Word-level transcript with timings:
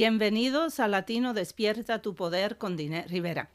Bienvenidos 0.00 0.78
a 0.78 0.86
Latino 0.86 1.34
Despierta 1.34 2.00
tu 2.02 2.14
Poder 2.14 2.56
con 2.56 2.76
Diné 2.76 3.02
Rivera. 3.08 3.50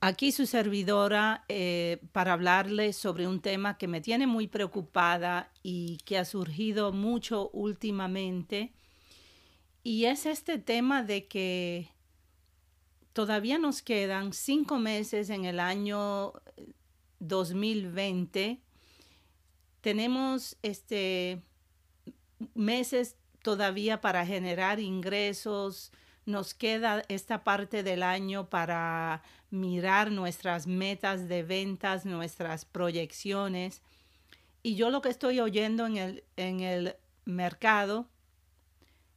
Aquí 0.00 0.32
su 0.32 0.44
servidora 0.44 1.44
eh, 1.48 1.98
para 2.10 2.32
hablarles 2.32 2.96
sobre 2.96 3.28
un 3.28 3.40
tema 3.40 3.78
que 3.78 3.86
me 3.86 4.00
tiene 4.00 4.26
muy 4.26 4.48
preocupada 4.48 5.52
y 5.62 5.98
que 5.98 6.18
ha 6.18 6.24
surgido 6.24 6.90
mucho 6.90 7.48
últimamente. 7.52 8.72
Y 9.84 10.06
es 10.06 10.26
este 10.26 10.58
tema 10.58 11.04
de 11.04 11.28
que 11.28 11.92
todavía 13.12 13.56
nos 13.58 13.80
quedan 13.80 14.32
cinco 14.32 14.80
meses 14.80 15.30
en 15.30 15.44
el 15.44 15.60
año 15.60 16.32
2020. 17.20 18.60
Tenemos 19.80 20.56
este 20.62 21.40
meses 22.56 23.14
todavía 23.48 24.02
para 24.02 24.26
generar 24.26 24.78
ingresos. 24.78 25.90
Nos 26.26 26.52
queda 26.52 27.02
esta 27.08 27.44
parte 27.44 27.82
del 27.82 28.02
año 28.02 28.50
para 28.50 29.22
mirar 29.50 30.10
nuestras 30.12 30.66
metas 30.66 31.28
de 31.28 31.44
ventas, 31.44 32.04
nuestras 32.04 32.66
proyecciones. 32.66 33.80
Y 34.62 34.74
yo 34.74 34.90
lo 34.90 35.00
que 35.00 35.08
estoy 35.08 35.40
oyendo 35.40 35.86
en 35.86 35.96
el, 35.96 36.24
en 36.36 36.60
el 36.60 36.96
mercado 37.24 38.10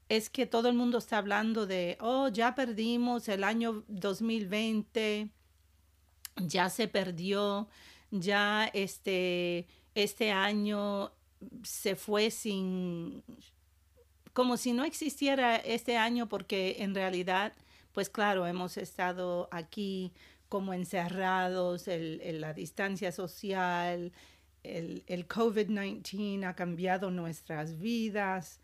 es 0.08 0.30
que 0.30 0.46
todo 0.46 0.70
el 0.70 0.76
mundo 0.76 1.00
está 1.00 1.18
hablando 1.18 1.68
de, 1.68 1.98
oh, 2.00 2.30
ya 2.30 2.56
perdimos 2.56 3.28
el 3.28 3.44
año 3.44 3.84
2020, 3.90 5.30
ya 6.38 6.70
se 6.70 6.88
perdió, 6.88 7.68
ya 8.12 8.72
este, 8.74 9.68
este 9.94 10.32
año 10.32 11.12
se 11.64 11.96
fue 11.96 12.32
sin, 12.32 13.24
como 14.34 14.58
si 14.58 14.74
no 14.74 14.84
existiera 14.86 15.56
este 15.58 15.98
año 15.98 16.28
porque 16.28 16.78
en 16.80 16.96
realidad, 16.96 17.54
pues 17.92 18.10
claro, 18.10 18.48
hemos 18.48 18.78
estado 18.78 19.50
aquí 19.52 20.14
como 20.50 20.74
encerrados, 20.74 21.88
el, 21.88 22.42
la 22.42 22.54
distancia 22.54 23.12
social, 23.12 24.12
el, 24.64 25.04
el 25.08 25.28
COVID-19 25.28 26.46
ha 26.46 26.56
cambiado 26.56 27.10
nuestras 27.12 27.80
vidas, 27.80 28.60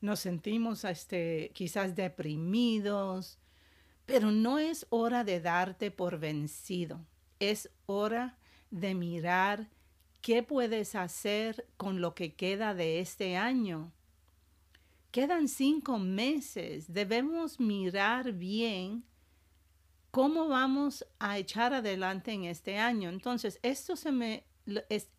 nos 0.00 0.20
sentimos 0.20 0.84
este, 0.84 1.50
quizás 1.54 1.96
deprimidos, 1.96 3.38
pero 4.06 4.30
no 4.30 4.58
es 4.58 4.86
hora 4.90 5.24
de 5.24 5.40
darte 5.40 5.90
por 5.90 6.18
vencido, 6.18 7.00
es 7.40 7.70
hora 7.86 8.36
de 8.70 8.94
mirar 8.94 9.68
qué 10.20 10.42
puedes 10.42 10.94
hacer 10.94 11.66
con 11.76 12.00
lo 12.00 12.14
que 12.14 12.34
queda 12.34 12.74
de 12.74 13.00
este 13.00 13.36
año 13.36 13.92
Quedan 15.18 15.48
cinco 15.48 15.98
meses. 15.98 16.92
Debemos 16.92 17.58
mirar 17.58 18.32
bien 18.34 19.02
cómo 20.12 20.46
vamos 20.46 21.04
a 21.18 21.38
echar 21.38 21.74
adelante 21.74 22.30
en 22.30 22.44
este 22.44 22.78
año. 22.78 23.08
Entonces, 23.08 23.58
esto 23.64 23.96
se 23.96 24.12
me, 24.12 24.44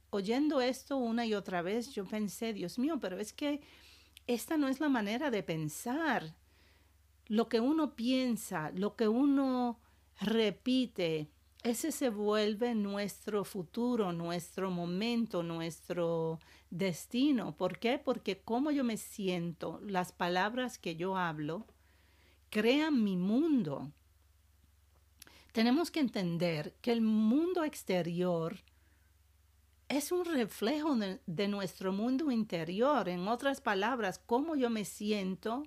oyendo 0.09 0.61
esto 0.61 0.95
una 0.95 1.25
y 1.25 1.33
otra 1.33 1.61
vez, 1.61 1.91
yo 1.91 2.05
pensé, 2.05 2.53
Dios 2.53 2.79
mío, 2.79 2.97
pero 3.01 3.19
es 3.19 3.33
que 3.33 3.59
esta 4.25 4.55
no 4.55 4.69
es 4.69 4.79
la 4.79 4.87
manera 4.87 5.31
de 5.31 5.43
pensar. 5.43 6.33
Lo 7.27 7.49
que 7.49 7.59
uno 7.59 7.97
piensa, 7.97 8.71
lo 8.73 8.95
que 8.95 9.09
uno 9.09 9.81
repite, 10.21 11.29
ese 11.63 11.91
se 11.91 12.09
vuelve 12.09 12.73
nuestro 12.73 13.43
futuro, 13.43 14.13
nuestro 14.13 14.71
momento, 14.71 15.43
nuestro 15.43 16.39
destino. 16.69 17.55
¿Por 17.55 17.79
qué? 17.79 17.99
Porque 17.99 18.39
como 18.39 18.71
yo 18.71 18.83
me 18.83 18.97
siento, 18.97 19.79
las 19.83 20.11
palabras 20.11 20.77
que 20.77 20.95
yo 20.95 21.17
hablo, 21.17 21.65
crean 22.49 23.03
mi 23.03 23.17
mundo. 23.17 23.91
Tenemos 25.51 25.91
que 25.91 25.99
entender 25.99 26.75
que 26.81 26.91
el 26.91 27.01
mundo 27.01 27.63
exterior 27.63 28.57
es 29.89 30.11
un 30.11 30.23
reflejo 30.23 30.95
de, 30.95 31.19
de 31.25 31.47
nuestro 31.47 31.91
mundo 31.91 32.31
interior. 32.31 33.09
En 33.09 33.27
otras 33.27 33.59
palabras, 33.59 34.21
cómo 34.25 34.55
yo 34.55 34.69
me 34.69 34.85
siento 34.85 35.63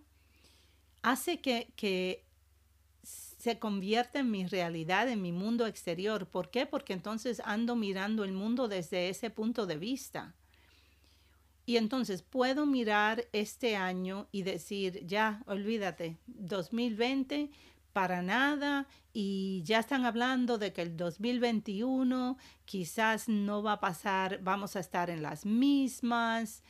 hace 1.02 1.40
que, 1.40 1.72
que 1.76 2.24
se 3.42 3.58
convierte 3.58 4.20
en 4.20 4.30
mi 4.30 4.46
realidad, 4.46 5.08
en 5.08 5.20
mi 5.20 5.32
mundo 5.32 5.66
exterior. 5.66 6.28
¿Por 6.28 6.48
qué? 6.48 6.64
Porque 6.64 6.92
entonces 6.92 7.42
ando 7.44 7.74
mirando 7.74 8.22
el 8.22 8.30
mundo 8.32 8.68
desde 8.68 9.08
ese 9.08 9.30
punto 9.30 9.66
de 9.66 9.78
vista. 9.78 10.36
Y 11.66 11.76
entonces 11.76 12.22
puedo 12.22 12.66
mirar 12.66 13.26
este 13.32 13.74
año 13.74 14.28
y 14.30 14.44
decir, 14.44 15.04
ya, 15.08 15.42
olvídate, 15.46 16.18
2020 16.28 17.50
para 17.92 18.22
nada 18.22 18.86
y 19.12 19.64
ya 19.64 19.80
están 19.80 20.06
hablando 20.06 20.56
de 20.56 20.72
que 20.72 20.82
el 20.82 20.96
2021 20.96 22.38
quizás 22.64 23.28
no 23.28 23.60
va 23.60 23.72
a 23.72 23.80
pasar, 23.80 24.38
vamos 24.44 24.76
a 24.76 24.80
estar 24.80 25.10
en 25.10 25.20
las 25.20 25.44
mismas 25.46 26.62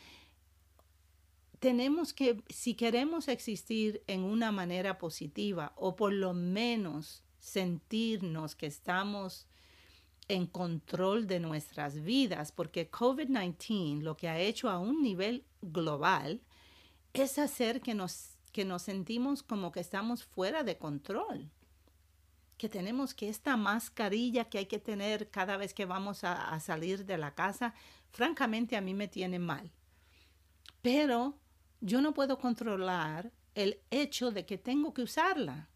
tenemos 1.62 2.12
que, 2.12 2.42
si 2.48 2.74
queremos 2.74 3.28
existir 3.28 4.02
en 4.08 4.24
una 4.24 4.50
manera 4.50 4.98
positiva 4.98 5.72
o 5.76 5.94
por 5.94 6.12
lo 6.12 6.34
menos 6.34 7.22
sentirnos 7.38 8.56
que 8.56 8.66
estamos 8.66 9.46
en 10.26 10.48
control 10.48 11.28
de 11.28 11.38
nuestras 11.38 12.02
vidas, 12.02 12.50
porque 12.50 12.90
COVID-19 12.90 14.00
lo 14.00 14.16
que 14.16 14.28
ha 14.28 14.40
hecho 14.40 14.70
a 14.70 14.80
un 14.80 15.02
nivel 15.02 15.44
global 15.60 16.40
es 17.12 17.38
hacer 17.38 17.80
que 17.80 17.94
nos, 17.94 18.30
que 18.50 18.64
nos 18.64 18.82
sentimos 18.82 19.44
como 19.44 19.70
que 19.70 19.78
estamos 19.78 20.24
fuera 20.24 20.64
de 20.64 20.78
control, 20.78 21.48
que 22.58 22.68
tenemos 22.68 23.14
que 23.14 23.28
esta 23.28 23.56
mascarilla 23.56 24.46
que 24.46 24.58
hay 24.58 24.66
que 24.66 24.80
tener 24.80 25.30
cada 25.30 25.56
vez 25.56 25.74
que 25.74 25.84
vamos 25.84 26.24
a, 26.24 26.52
a 26.52 26.58
salir 26.58 27.06
de 27.06 27.18
la 27.18 27.36
casa, 27.36 27.72
francamente 28.10 28.76
a 28.76 28.80
mí 28.80 28.94
me 28.94 29.06
tiene 29.06 29.38
mal. 29.38 29.70
Pero 30.80 31.38
yo 31.82 32.00
no 32.00 32.14
puedo 32.14 32.38
controlar 32.38 33.32
el 33.54 33.80
hecho 33.90 34.30
de 34.30 34.46
que 34.46 34.56
tengo 34.56 34.94
que 34.94 35.02
usarla. 35.02 35.68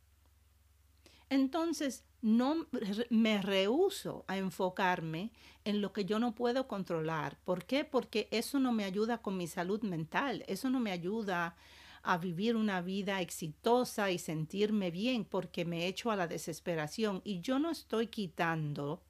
Entonces, 1.28 2.04
no 2.22 2.66
me 3.10 3.42
rehuso 3.42 4.24
a 4.28 4.38
enfocarme 4.38 5.32
en 5.64 5.82
lo 5.82 5.92
que 5.92 6.04
yo 6.04 6.18
no 6.18 6.34
puedo 6.34 6.68
controlar. 6.68 7.38
¿Por 7.44 7.64
qué? 7.64 7.84
Porque 7.84 8.28
eso 8.30 8.58
no 8.60 8.72
me 8.72 8.84
ayuda 8.84 9.18
con 9.18 9.36
mi 9.36 9.48
salud 9.48 9.82
mental, 9.82 10.44
eso 10.46 10.70
no 10.70 10.80
me 10.80 10.92
ayuda 10.92 11.56
a 12.02 12.18
vivir 12.18 12.54
una 12.54 12.80
vida 12.82 13.20
exitosa 13.20 14.12
y 14.12 14.18
sentirme 14.18 14.92
bien 14.92 15.24
porque 15.24 15.64
me 15.64 15.88
echo 15.88 16.12
a 16.12 16.16
la 16.16 16.28
desesperación. 16.28 17.20
Y 17.24 17.40
yo 17.40 17.58
no 17.58 17.70
estoy 17.70 18.06
quitando 18.06 19.02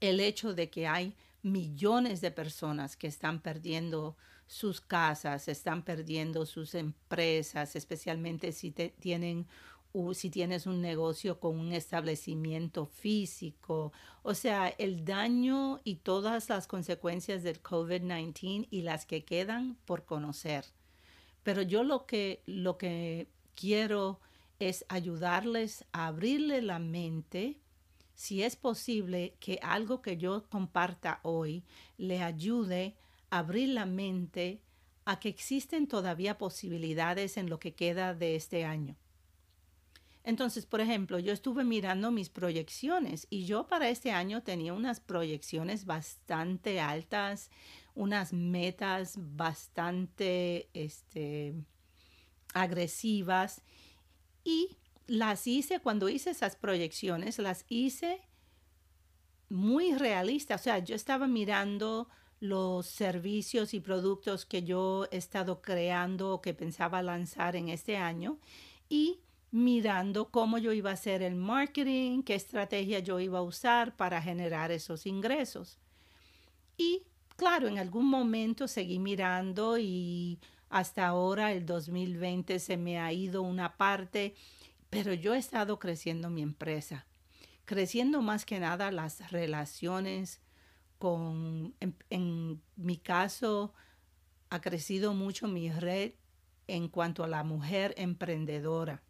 el 0.00 0.20
hecho 0.20 0.54
de 0.54 0.70
que 0.70 0.86
hay 0.86 1.14
millones 1.46 2.20
de 2.20 2.30
personas 2.30 2.96
que 2.96 3.06
están 3.06 3.40
perdiendo 3.40 4.16
sus 4.46 4.80
casas, 4.80 5.48
están 5.48 5.82
perdiendo 5.82 6.46
sus 6.46 6.74
empresas, 6.74 7.76
especialmente 7.76 8.52
si 8.52 8.70
tienen 8.70 9.46
si 10.12 10.28
tienes 10.28 10.66
un 10.66 10.82
negocio 10.82 11.40
con 11.40 11.58
un 11.58 11.72
establecimiento 11.72 12.84
físico. 12.84 13.92
O 14.22 14.34
sea, 14.34 14.68
el 14.68 15.06
daño 15.06 15.80
y 15.84 15.96
todas 15.96 16.50
las 16.50 16.66
consecuencias 16.66 17.42
del 17.42 17.62
COVID-19 17.62 18.68
y 18.70 18.82
las 18.82 19.06
que 19.06 19.24
quedan 19.24 19.78
por 19.86 20.04
conocer. 20.04 20.66
Pero 21.42 21.62
yo 21.62 21.82
lo 21.82 22.04
que, 22.04 22.42
lo 22.44 22.76
que 22.76 23.28
quiero 23.54 24.20
es 24.58 24.84
ayudarles 24.88 25.86
a 25.92 26.08
abrirle 26.08 26.60
la 26.60 26.78
mente, 26.78 27.58
si 28.16 28.42
es 28.42 28.56
posible, 28.56 29.36
que 29.38 29.60
algo 29.62 30.00
que 30.00 30.16
yo 30.16 30.48
comparta 30.48 31.20
hoy 31.22 31.62
le 31.98 32.22
ayude 32.22 32.96
abrir 33.30 33.68
la 33.68 33.84
mente 33.84 34.62
a 35.04 35.20
que 35.20 35.28
existen 35.28 35.86
todavía 35.86 36.38
posibilidades 36.38 37.36
en 37.36 37.50
lo 37.50 37.60
que 37.60 37.74
queda 37.74 38.14
de 38.14 38.34
este 38.34 38.64
año. 38.64 38.96
Entonces, 40.24 40.64
por 40.64 40.80
ejemplo, 40.80 41.18
yo 41.18 41.32
estuve 41.32 41.62
mirando 41.62 42.10
mis 42.10 42.30
proyecciones 42.30 43.26
y 43.30 43.44
yo 43.44 43.68
para 43.68 43.90
este 43.90 44.10
año 44.10 44.42
tenía 44.42 44.72
unas 44.72 44.98
proyecciones 44.98 45.84
bastante 45.84 46.80
altas, 46.80 47.50
unas 47.94 48.32
metas 48.32 49.14
bastante 49.18 50.68
este, 50.72 51.54
agresivas 52.54 53.62
y 54.42 54.78
las 55.06 55.46
hice, 55.46 55.80
cuando 55.80 56.08
hice 56.08 56.30
esas 56.30 56.56
proyecciones, 56.56 57.38
las 57.38 57.64
hice 57.68 58.20
muy 59.48 59.94
realistas. 59.94 60.60
O 60.60 60.64
sea, 60.64 60.78
yo 60.78 60.94
estaba 60.94 61.26
mirando 61.26 62.08
los 62.40 62.86
servicios 62.86 63.72
y 63.74 63.80
productos 63.80 64.44
que 64.44 64.62
yo 64.62 65.06
he 65.10 65.16
estado 65.16 65.62
creando 65.62 66.32
o 66.32 66.42
que 66.42 66.54
pensaba 66.54 67.02
lanzar 67.02 67.56
en 67.56 67.68
este 67.68 67.96
año 67.96 68.38
y 68.88 69.20
mirando 69.50 70.30
cómo 70.30 70.58
yo 70.58 70.72
iba 70.72 70.90
a 70.90 70.94
hacer 70.94 71.22
el 71.22 71.34
marketing, 71.34 72.22
qué 72.22 72.34
estrategia 72.34 72.98
yo 72.98 73.20
iba 73.20 73.38
a 73.38 73.42
usar 73.42 73.96
para 73.96 74.20
generar 74.20 74.70
esos 74.70 75.06
ingresos. 75.06 75.78
Y 76.76 77.04
claro, 77.36 77.68
en 77.68 77.78
algún 77.78 78.06
momento 78.06 78.68
seguí 78.68 78.98
mirando 78.98 79.78
y 79.78 80.38
hasta 80.68 81.06
ahora 81.06 81.52
el 81.52 81.64
2020 81.64 82.58
se 82.58 82.76
me 82.76 82.98
ha 82.98 83.12
ido 83.12 83.42
una 83.42 83.76
parte, 83.76 84.34
pero 84.96 85.12
yo 85.12 85.34
he 85.34 85.38
estado 85.38 85.78
creciendo 85.78 86.30
mi 86.30 86.40
empresa, 86.40 87.04
creciendo 87.66 88.22
más 88.22 88.46
que 88.46 88.58
nada 88.58 88.90
las 88.90 89.30
relaciones 89.30 90.40
con, 90.98 91.74
en, 92.08 92.62
mi 92.76 92.96
caso, 92.96 93.74
ha 94.48 94.62
crecido 94.62 95.12
mucho 95.12 95.48
mi 95.48 95.70
red 95.70 96.12
en 96.66 96.88
cuanto 96.88 97.24
a 97.24 97.28
la 97.28 97.44
mujer 97.44 97.92
emprendedora. 97.98 99.02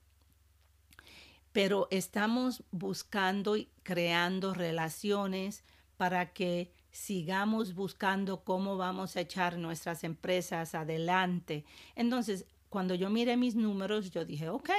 Pero 1.52 1.86
estamos 1.92 2.64
buscando 2.72 3.56
y 3.56 3.68
creando 3.84 4.54
relaciones 4.54 5.62
para 5.96 6.32
que 6.32 6.72
sigamos 6.90 7.74
buscando 7.74 8.42
cómo 8.42 8.76
vamos 8.76 9.16
a 9.16 9.20
echar 9.20 9.56
nuestras 9.56 10.02
empresas 10.02 10.74
adelante. 10.74 11.64
Entonces, 11.94 12.44
cuando 12.70 12.96
yo 12.96 13.08
miré 13.08 13.36
mis 13.36 13.54
números, 13.54 14.10
yo 14.10 14.24
dije, 14.24 14.48
ok, 14.48 14.70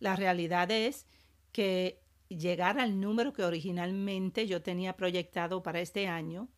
la 0.00 0.16
realidad 0.16 0.70
es 0.70 1.06
que 1.52 2.00
llegar 2.28 2.78
al 2.78 3.00
número 3.00 3.32
que 3.32 3.44
originalmente 3.44 4.46
yo 4.46 4.62
tenía 4.62 4.96
proyectado 4.96 5.62
para 5.62 5.80
este 5.80 6.08
año 6.08 6.48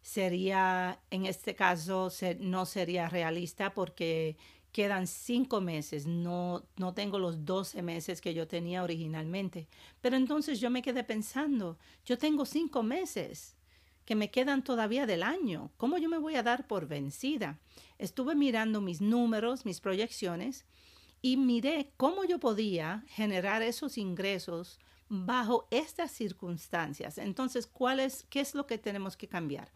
sería, 0.00 1.00
en 1.10 1.26
este 1.26 1.54
caso, 1.54 2.10
no 2.40 2.66
sería 2.66 3.08
realista 3.08 3.72
porque 3.72 4.36
quedan 4.72 5.06
cinco 5.06 5.60
meses, 5.60 6.06
no, 6.06 6.64
no 6.76 6.94
tengo 6.94 7.18
los 7.18 7.44
doce 7.44 7.82
meses 7.82 8.20
que 8.20 8.34
yo 8.34 8.48
tenía 8.48 8.82
originalmente. 8.82 9.68
Pero 10.00 10.16
entonces 10.16 10.60
yo 10.60 10.70
me 10.70 10.82
quedé 10.82 11.04
pensando, 11.04 11.78
yo 12.06 12.18
tengo 12.18 12.46
cinco 12.46 12.82
meses 12.82 13.54
que 14.04 14.14
me 14.16 14.30
quedan 14.30 14.64
todavía 14.64 15.06
del 15.06 15.22
año. 15.22 15.70
¿Cómo 15.76 15.98
yo 15.98 16.08
me 16.08 16.18
voy 16.18 16.34
a 16.36 16.42
dar 16.42 16.66
por 16.66 16.88
vencida? 16.88 17.60
Estuve 17.98 18.34
mirando 18.34 18.80
mis 18.80 19.00
números, 19.00 19.64
mis 19.64 19.80
proyecciones, 19.80 20.64
y 21.22 21.36
miré 21.36 21.92
cómo 21.96 22.24
yo 22.24 22.40
podía 22.40 23.04
generar 23.08 23.62
esos 23.62 23.96
ingresos 23.96 24.80
bajo 25.08 25.68
estas 25.70 26.10
circunstancias. 26.10 27.16
Entonces, 27.18 27.66
¿cuál 27.66 28.00
es, 28.00 28.24
¿qué 28.28 28.40
es 28.40 28.54
lo 28.54 28.66
que 28.66 28.78
tenemos 28.78 29.16
que 29.16 29.28
cambiar? 29.28 29.70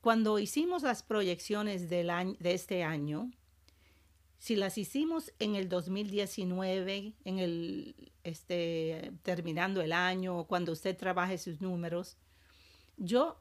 Cuando 0.00 0.38
hicimos 0.38 0.82
las 0.82 1.02
proyecciones 1.02 1.90
del 1.90 2.08
año, 2.08 2.36
de 2.38 2.54
este 2.54 2.82
año, 2.82 3.30
si 4.38 4.56
las 4.56 4.78
hicimos 4.78 5.32
en 5.38 5.54
el 5.54 5.68
2019, 5.68 7.14
en 7.24 7.38
el, 7.38 8.12
este, 8.22 9.12
terminando 9.22 9.80
el 9.80 9.92
año, 9.92 10.44
cuando 10.44 10.72
usted 10.72 10.96
trabaje 10.96 11.38
sus 11.38 11.60
números, 11.60 12.16
yo 12.96 13.40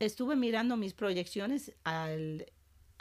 estuve 0.00 0.36
mirando 0.36 0.76
mis 0.76 0.94
proyecciones 0.94 1.72
al, 1.84 2.46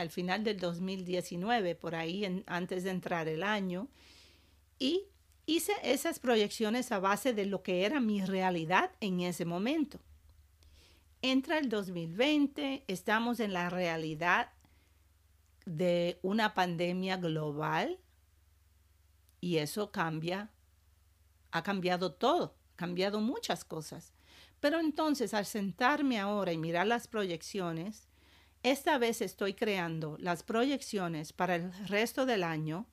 final 0.10 0.44
del 0.44 0.60
2019, 0.60 1.76
por 1.76 1.96
ahí 1.96 2.44
antes 2.48 2.84
de 2.84 2.90
entrar 2.90 3.28
el 3.28 3.44
año, 3.44 3.88
y 4.80 5.06
hice 5.46 5.74
esas 5.84 6.20
proyecciones 6.20 6.92
a 6.92 7.00
base 7.00 7.34
de 7.34 7.46
lo 7.46 7.62
que 7.62 7.86
era 7.86 8.00
mi 8.00 8.26
realidad 8.26 8.92
en 9.00 9.22
ese 9.22 9.46
momento. 9.46 10.00
Entra 11.22 11.60
el 11.60 11.70
2020, 11.70 12.84
estamos 12.88 13.40
en 13.40 13.54
la 13.54 13.70
realidad 13.70 14.52
de 15.66 16.20
una 16.24 16.54
pandemia 16.56 17.18
global 17.18 18.00
y 19.40 19.58
eso 19.58 19.92
cambia, 19.92 20.50
ha 21.52 21.64
cambiado 21.64 22.14
todo, 22.14 22.56
ha 22.74 22.76
cambiado 22.76 23.20
muchas 23.20 23.64
cosas. 23.64 24.14
Pero 24.60 24.80
entonces 24.80 25.34
al 25.34 25.46
sentarme 25.46 26.20
ahora 26.20 26.54
y 26.54 26.58
mirar 26.58 26.88
las 26.88 27.08
proyecciones, 27.08 28.08
esta 28.64 28.98
vez 28.98 29.22
estoy 29.22 29.54
creando 29.54 30.18
las 30.20 30.44
proyecciones 30.44 31.34
para 31.34 31.56
el 31.56 31.74
resto 31.88 32.26
del 32.26 32.44
año 32.44 32.86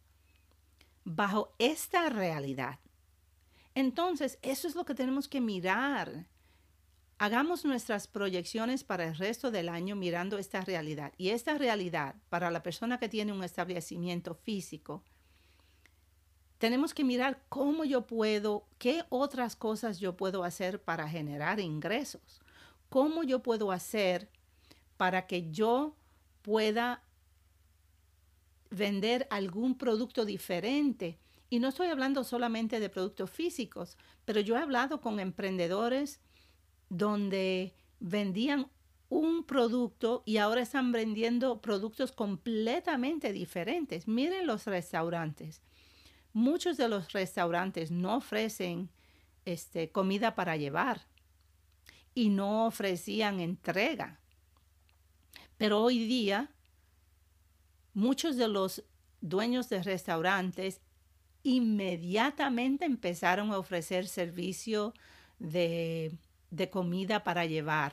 bajo 1.04 1.54
esta 1.58 2.08
realidad. 2.08 2.78
Entonces, 3.74 4.38
eso 4.42 4.66
es 4.66 4.74
lo 4.74 4.84
que 4.84 4.94
tenemos 4.94 5.28
que 5.28 5.40
mirar. 5.40 6.26
Hagamos 7.18 7.64
nuestras 7.64 8.06
proyecciones 8.06 8.82
para 8.82 9.06
el 9.06 9.16
resto 9.16 9.50
del 9.50 9.68
año 9.68 9.94
mirando 9.94 10.38
esta 10.38 10.62
realidad. 10.62 11.12
Y 11.18 11.30
esta 11.30 11.58
realidad, 11.58 12.16
para 12.28 12.50
la 12.50 12.62
persona 12.62 12.98
que 12.98 13.08
tiene 13.08 13.32
un 13.32 13.44
establecimiento 13.44 14.34
físico, 14.34 15.04
tenemos 16.58 16.92
que 16.94 17.04
mirar 17.04 17.42
cómo 17.48 17.84
yo 17.84 18.06
puedo, 18.06 18.66
qué 18.78 19.04
otras 19.10 19.54
cosas 19.54 20.00
yo 20.00 20.16
puedo 20.16 20.44
hacer 20.44 20.82
para 20.82 21.08
generar 21.08 21.60
ingresos, 21.60 22.40
cómo 22.88 23.22
yo 23.22 23.42
puedo 23.42 23.70
hacer 23.70 24.28
para 24.98 25.26
que 25.26 25.50
yo 25.50 25.96
pueda 26.42 27.02
vender 28.68 29.26
algún 29.30 29.78
producto 29.78 30.26
diferente. 30.26 31.18
Y 31.48 31.60
no 31.60 31.68
estoy 31.68 31.88
hablando 31.88 32.22
solamente 32.24 32.78
de 32.78 32.90
productos 32.90 33.30
físicos, 33.30 33.96
pero 34.26 34.40
yo 34.40 34.54
he 34.56 34.60
hablado 34.60 35.00
con 35.00 35.18
emprendedores 35.18 36.20
donde 36.90 37.72
vendían 38.00 38.68
un 39.08 39.44
producto 39.44 40.22
y 40.26 40.36
ahora 40.36 40.60
están 40.60 40.92
vendiendo 40.92 41.62
productos 41.62 42.12
completamente 42.12 43.32
diferentes. 43.32 44.06
Miren 44.06 44.46
los 44.46 44.66
restaurantes 44.66 45.62
muchos 46.38 46.76
de 46.76 46.88
los 46.88 47.12
restaurantes 47.12 47.90
no 47.90 48.16
ofrecen 48.16 48.88
este, 49.44 49.90
comida 49.90 50.34
para 50.34 50.56
llevar 50.56 51.02
y 52.14 52.28
no 52.30 52.66
ofrecían 52.66 53.40
entrega. 53.40 54.20
Pero 55.58 55.82
hoy 55.82 56.06
día, 56.06 56.50
muchos 57.92 58.36
de 58.36 58.48
los 58.48 58.82
dueños 59.20 59.68
de 59.68 59.82
restaurantes 59.82 60.80
inmediatamente 61.42 62.84
empezaron 62.84 63.52
a 63.52 63.58
ofrecer 63.58 64.06
servicio 64.08 64.94
de, 65.38 66.12
de 66.50 66.70
comida 66.70 67.24
para 67.24 67.44
llevar. 67.44 67.92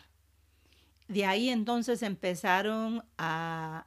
De 1.07 1.25
ahí 1.25 1.49
entonces 1.49 2.01
empezaron 2.01 3.03
a, 3.17 3.85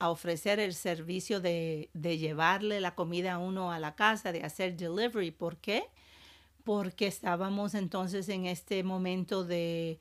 a 0.00 0.08
ofrecer 0.08 0.58
el 0.58 0.74
servicio 0.74 1.40
de, 1.40 1.90
llevarle 1.92 2.80
la 2.80 2.94
comida 2.94 3.34
a 3.34 3.38
uno 3.38 3.70
a 3.70 3.78
la 3.78 3.94
casa, 3.94 4.32
de 4.32 4.42
hacer 4.42 4.74
delivery. 4.74 5.30
¿Por 5.30 5.58
qué? 5.58 5.84
Porque 6.64 7.06
estábamos 7.06 7.74
entonces 7.74 8.30
en 8.30 8.46
este 8.46 8.82
momento 8.82 9.44
de, 9.44 10.00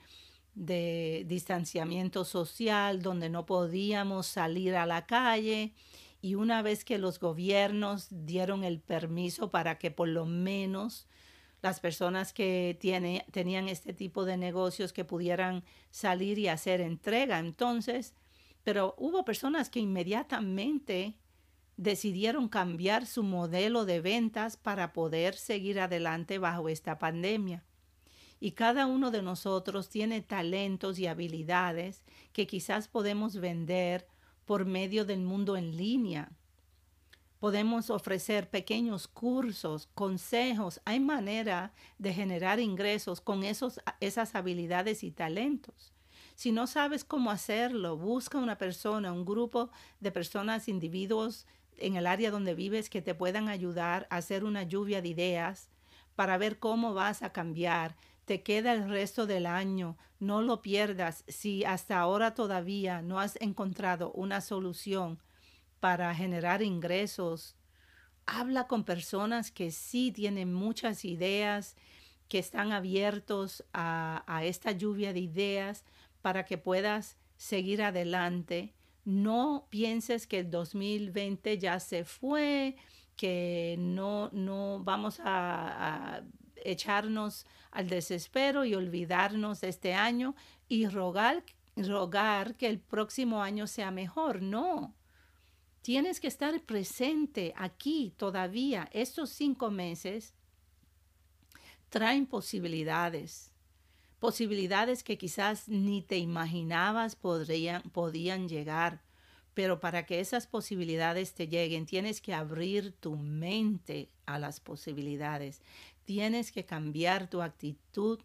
de 0.59 1.23
distanciamiento 1.25 2.25
social 2.25 3.01
donde 3.01 3.29
no 3.29 3.45
podíamos 3.45 4.27
salir 4.27 4.75
a 4.75 4.85
la 4.85 5.05
calle 5.05 5.73
y 6.21 6.35
una 6.35 6.61
vez 6.61 6.83
que 6.83 6.97
los 6.97 7.17
gobiernos 7.17 8.07
dieron 8.11 8.65
el 8.65 8.81
permiso 8.81 9.49
para 9.49 9.77
que 9.79 9.89
por 9.89 10.09
lo 10.09 10.25
menos 10.25 11.07
las 11.61 11.79
personas 11.79 12.33
que 12.33 12.77
tiene, 12.79 13.25
tenían 13.31 13.69
este 13.69 13.93
tipo 13.93 14.25
de 14.25 14.35
negocios 14.35 14.91
que 14.91 15.05
pudieran 15.05 15.63
salir 15.91 16.37
y 16.37 16.49
hacer 16.49 16.81
entrega, 16.81 17.39
entonces 17.39 18.13
pero 18.65 18.95
hubo 18.97 19.23
personas 19.23 19.69
que 19.69 19.79
inmediatamente 19.79 21.15
decidieron 21.77 22.49
cambiar 22.49 23.05
su 23.05 23.23
modelo 23.23 23.85
de 23.85 24.01
ventas 24.01 24.57
para 24.57 24.91
poder 24.91 25.35
seguir 25.35 25.79
adelante 25.79 26.37
bajo 26.37 26.67
esta 26.67 26.99
pandemia. 26.99 27.63
Y 28.39 28.51
cada 28.51 28.85
uno 28.85 29.11
de 29.11 29.21
nosotros 29.21 29.89
tiene 29.89 30.21
talentos 30.21 30.97
y 30.97 31.07
habilidades 31.07 32.03
que 32.31 32.47
quizás 32.47 32.87
podemos 32.87 33.35
vender 33.35 34.07
por 34.45 34.65
medio 34.65 35.03
del 35.05 35.21
mundo 35.21 35.57
en 35.57 35.75
línea. 35.75 36.31
Podemos 37.39 37.89
ofrecer 37.89 38.49
pequeños 38.49 39.07
cursos, 39.07 39.87
consejos. 39.93 40.81
Hay 40.85 40.99
manera 40.99 41.73
de 41.97 42.13
generar 42.13 42.59
ingresos 42.59 43.21
con 43.21 43.43
esos, 43.43 43.79
esas 43.99 44.35
habilidades 44.35 45.03
y 45.03 45.11
talentos. 45.11 45.93
Si 46.35 46.51
no 46.51 46.67
sabes 46.67 47.03
cómo 47.03 47.31
hacerlo, 47.31 47.97
busca 47.97 48.37
una 48.37 48.57
persona, 48.57 49.11
un 49.11 49.25
grupo 49.25 49.69
de 49.99 50.11
personas, 50.11 50.69
individuos 50.69 51.45
en 51.77 51.95
el 51.95 52.07
área 52.07 52.31
donde 52.31 52.55
vives 52.55 52.89
que 52.89 53.01
te 53.01 53.15
puedan 53.15 53.49
ayudar 53.49 54.07
a 54.09 54.17
hacer 54.17 54.43
una 54.43 54.63
lluvia 54.63 55.01
de 55.01 55.09
ideas 55.09 55.69
para 56.19 56.37
ver 56.37 56.59
cómo 56.59 56.93
vas 56.93 57.23
a 57.23 57.31
cambiar. 57.31 57.95
Te 58.25 58.43
queda 58.43 58.73
el 58.73 58.89
resto 58.89 59.25
del 59.25 59.45
año, 59.45 59.95
no 60.19 60.41
lo 60.41 60.61
pierdas. 60.61 61.23
Si 61.29 61.63
hasta 61.63 61.97
ahora 61.97 62.33
todavía 62.33 63.01
no 63.01 63.21
has 63.21 63.37
encontrado 63.39 64.11
una 64.11 64.41
solución 64.41 65.23
para 65.79 66.13
generar 66.13 66.61
ingresos, 66.61 67.55
habla 68.25 68.67
con 68.67 68.83
personas 68.83 69.49
que 69.49 69.71
sí 69.71 70.11
tienen 70.11 70.53
muchas 70.53 71.05
ideas, 71.05 71.77
que 72.27 72.39
están 72.39 72.73
abiertos 72.73 73.63
a, 73.71 74.25
a 74.27 74.43
esta 74.43 74.73
lluvia 74.73 75.13
de 75.13 75.21
ideas 75.21 75.85
para 76.21 76.43
que 76.43 76.57
puedas 76.57 77.15
seguir 77.37 77.81
adelante. 77.81 78.73
No 79.05 79.67
pienses 79.69 80.27
que 80.27 80.39
el 80.39 80.51
2020 80.51 81.57
ya 81.59 81.79
se 81.79 82.03
fue, 82.03 82.75
que 83.19 83.75
no, 83.77 84.29
no 84.31 84.81
vamos 84.81 85.19
a, 85.21 86.23
echarnos 86.63 87.45
al 87.69 87.89
desespero 87.89 88.63
y 88.63 88.75
olvidarnos 88.75 89.59
de 89.59 89.67
este 89.67 89.93
año 89.93 90.35
y 90.69 90.87
rogar, 90.87 91.43
rogar 91.75 92.55
que 92.55 92.67
el 92.67 92.79
próximo 92.79 93.43
año 93.43 93.67
sea 93.67 93.91
mejor. 93.91 94.41
No. 94.41 94.95
tienes 95.81 96.21
que 96.21 96.27
estar 96.27 96.61
presente 96.61 97.53
aquí 97.57 98.13
todavía. 98.15 98.89
Estos 98.93 99.31
cinco 99.31 99.69
meses 99.69 100.33
traen 101.89 102.25
posibilidades, 102.25 103.51
posibilidades 104.19 105.03
que 105.03 105.17
quizás 105.17 105.67
ni 105.67 106.03
te 106.03 106.17
imaginabas 106.17 107.17
podrían, 107.17 107.81
podían 107.91 108.47
llegar. 108.47 109.01
Pero 109.59 109.81
para 109.81 110.05
que 110.05 110.21
esas 110.21 110.47
posibilidades 110.47 111.33
te 111.33 111.49
lleguen, 111.49 111.85
tienes 111.85 112.21
que 112.21 112.33
abrir 112.33 112.93
tu 112.93 113.17
mente 113.17 114.07
a 114.25 114.39
las 114.39 114.61
posibilidades. 114.61 115.61
Tienes 116.05 116.53
que 116.53 116.63
cambiar 116.63 117.29
tu 117.29 117.41
actitud 117.41 118.21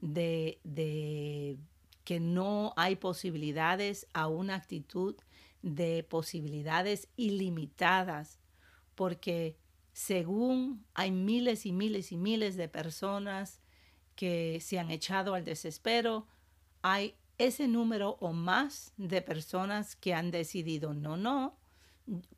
de, 0.00 0.58
de 0.64 1.58
que 2.02 2.18
no 2.18 2.72
hay 2.76 2.96
posibilidades 2.96 4.08
a 4.12 4.26
una 4.26 4.56
actitud 4.56 5.14
de 5.62 6.02
posibilidades 6.02 7.06
ilimitadas, 7.14 8.40
porque 8.96 9.58
según 9.92 10.84
hay 10.92 11.12
miles 11.12 11.66
y 11.66 11.70
miles 11.70 12.10
y 12.10 12.16
miles 12.16 12.56
de 12.56 12.68
personas 12.68 13.60
que 14.16 14.58
se 14.60 14.80
han 14.80 14.90
echado 14.90 15.34
al 15.34 15.44
desespero, 15.44 16.26
hay 16.82 17.14
ese 17.40 17.66
número 17.66 18.18
o 18.20 18.32
más 18.32 18.92
de 18.98 19.22
personas 19.22 19.96
que 19.96 20.12
han 20.12 20.30
decidido, 20.30 20.92
no, 20.92 21.16
no, 21.16 21.56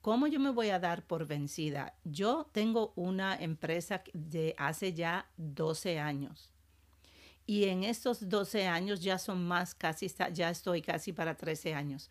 ¿cómo 0.00 0.28
yo 0.28 0.38
me 0.38 0.50
voy 0.50 0.70
a 0.70 0.78
dar 0.78 1.04
por 1.04 1.26
vencida? 1.26 1.94
Yo 2.04 2.48
tengo 2.52 2.92
una 2.94 3.34
empresa 3.34 4.04
de 4.12 4.54
hace 4.58 4.92
ya 4.92 5.26
12 5.36 5.98
años. 5.98 6.50
Y 7.46 7.64
en 7.64 7.82
estos 7.82 8.28
12 8.28 8.68
años 8.68 9.02
ya 9.02 9.18
son 9.18 9.44
más, 9.44 9.74
casi, 9.74 10.08
ya 10.32 10.50
estoy 10.50 10.82
casi 10.82 11.12
para 11.12 11.34
13 11.34 11.74
años. 11.74 12.08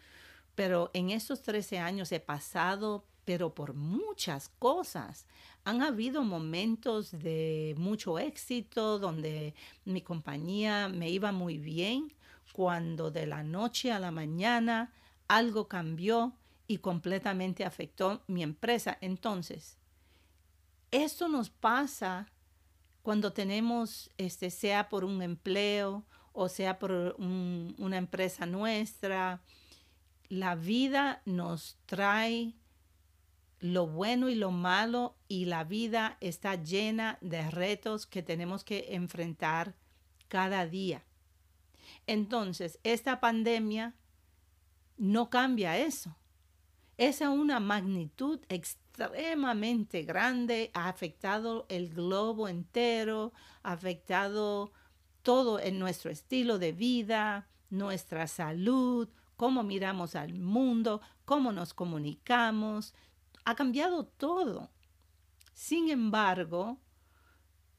Pero 0.56 0.92
en 0.94 1.12
estos 1.12 1.42
13 1.44 1.80
años 1.80 2.12
he 2.12 2.20
pasado, 2.20 3.06
pero 3.24 3.56
por 3.56 3.74
muchas 3.74 4.50
cosas. 4.60 5.26
Han 5.64 5.82
habido 5.82 6.24
momentos 6.24 7.12
de 7.12 7.74
mucho 7.78 8.20
éxito 8.20 9.00
donde 9.00 9.54
mi 9.86 10.02
compañía 10.02 10.90
me 10.90 11.10
iba 11.10 11.32
muy 11.32 11.58
bien, 11.58 12.12
cuando 12.54 13.12
de 13.12 13.26
la 13.26 13.44
noche 13.44 13.92
a 13.92 14.00
la 14.00 14.12
mañana 14.12 14.94
algo 15.28 15.68
cambió 15.68 16.36
y 16.68 16.78
completamente 16.78 17.66
afectó 17.66 18.24
mi 18.28 18.44
empresa. 18.44 18.98
Entonces, 19.02 19.78
esto 20.92 21.28
nos 21.28 21.50
pasa 21.50 22.28
cuando 23.02 23.34
tenemos, 23.34 24.10
este, 24.18 24.50
sea 24.52 24.90
por 24.90 25.04
un 25.04 25.22
empleo 25.22 26.06
o 26.34 26.48
sea 26.48 26.80
por 26.80 27.16
una 27.18 27.98
empresa 27.98 28.46
nuestra, 28.46 29.42
la 30.30 30.56
vida 30.56 31.22
nos 31.26 31.78
trae 31.86 32.56
lo 33.60 33.86
bueno 33.86 34.30
y 34.30 34.36
lo 34.36 34.52
malo 34.52 35.16
y 35.28 35.46
la 35.46 35.64
vida 35.64 36.18
está 36.20 36.56
llena 36.56 37.18
de 37.22 37.50
retos 37.52 38.08
que 38.08 38.24
tenemos 38.24 38.64
que 38.64 38.96
enfrentar 38.96 39.76
cada 40.30 40.66
día. 40.66 41.04
Entonces, 42.08 42.80
esta 42.84 43.20
pandemia 43.20 43.96
no 44.98 45.30
cambia 45.30 45.78
eso. 45.78 46.16
Es 46.98 47.22
una 47.22 47.60
magnitud 47.60 48.40
extremadamente 48.50 50.04
grande, 50.04 50.72
ha 50.74 50.90
afectado 50.90 51.66
el 51.70 51.90
globo 51.90 52.48
entero, 52.48 53.34
ha 53.64 53.72
afectado 53.72 54.72
todo 55.24 55.60
en 55.60 55.80
nuestro 55.80 56.12
estilo 56.12 56.60
de 56.60 56.72
vida, 56.74 57.48
nuestra 57.70 58.28
salud, 58.28 59.10
cómo 59.38 59.64
miramos 59.64 60.16
al 60.16 60.36
mundo, 60.36 61.02
cómo 61.26 61.52
nos 61.52 61.74
comunicamos, 61.74 62.94
ha 63.46 63.56
cambiado 63.56 64.06
todo. 64.06 64.70
Sin 65.54 65.90
embargo, 65.90 66.78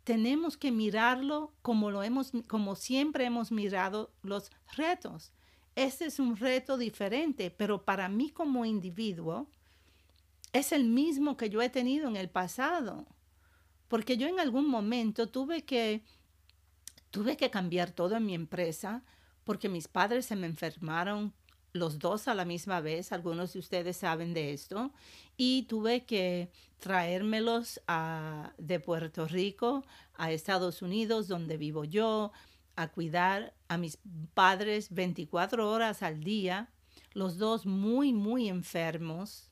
tenemos 0.04 0.56
que 0.56 0.72
mirarlo 0.72 1.52
como 1.62 1.90
lo 1.90 2.02
hemos 2.02 2.32
como 2.48 2.74
siempre 2.74 3.24
hemos 3.24 3.52
mirado 3.52 4.12
los 4.22 4.50
retos. 4.76 5.32
Este 5.74 6.06
es 6.06 6.18
un 6.18 6.36
reto 6.36 6.76
diferente, 6.76 7.50
pero 7.50 7.84
para 7.84 8.08
mí 8.08 8.30
como 8.30 8.64
individuo 8.64 9.48
es 10.52 10.72
el 10.72 10.84
mismo 10.84 11.36
que 11.36 11.48
yo 11.48 11.62
he 11.62 11.70
tenido 11.70 12.08
en 12.08 12.16
el 12.16 12.28
pasado. 12.28 13.06
Porque 13.88 14.16
yo 14.16 14.26
en 14.26 14.40
algún 14.40 14.68
momento 14.68 15.28
tuve 15.28 15.64
que 15.64 16.02
tuve 17.10 17.36
que 17.36 17.50
cambiar 17.50 17.90
todo 17.90 18.16
en 18.16 18.26
mi 18.26 18.34
empresa 18.34 19.02
porque 19.44 19.68
mis 19.68 19.86
padres 19.86 20.26
se 20.26 20.36
me 20.36 20.46
enfermaron 20.46 21.34
los 21.72 21.98
dos 21.98 22.28
a 22.28 22.34
la 22.34 22.44
misma 22.44 22.80
vez, 22.80 23.12
algunos 23.12 23.52
de 23.54 23.58
ustedes 23.58 23.96
saben 23.96 24.34
de 24.34 24.52
esto, 24.52 24.92
y 25.36 25.62
tuve 25.64 26.04
que 26.04 26.50
traérmelos 26.78 27.80
a, 27.86 28.52
de 28.58 28.80
Puerto 28.80 29.26
Rico 29.26 29.84
a 30.14 30.32
Estados 30.32 30.82
Unidos, 30.82 31.28
donde 31.28 31.56
vivo 31.56 31.84
yo, 31.84 32.32
a 32.76 32.88
cuidar 32.88 33.54
a 33.68 33.78
mis 33.78 33.98
padres 34.34 34.92
24 34.92 35.70
horas 35.70 36.02
al 36.02 36.22
día, 36.22 36.70
los 37.12 37.38
dos 37.38 37.66
muy, 37.66 38.12
muy 38.12 38.48
enfermos. 38.48 39.50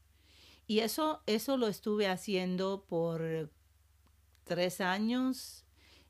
Y 0.67 0.81
eso, 0.81 1.23
eso 1.27 1.57
lo 1.57 1.69
estuve 1.69 2.07
haciendo 2.07 2.85
por 2.87 3.51
tres 4.45 4.81
años 4.81 5.65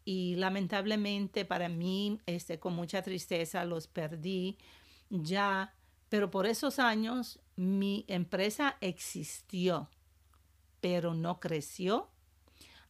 y 0.04 0.36
lamentablemente 0.36 1.44
para 1.44 1.68
mí, 1.68 2.20
este, 2.26 2.58
con 2.58 2.74
mucha 2.74 3.02
tristeza, 3.02 3.64
los 3.64 3.86
perdí 3.86 4.58
ya 5.10 5.74
pero 6.10 6.30
por 6.30 6.46
esos 6.46 6.78
años 6.78 7.38
mi 7.56 8.04
empresa 8.08 8.76
existió, 8.82 9.88
pero 10.82 11.14
no 11.14 11.40
creció. 11.40 12.10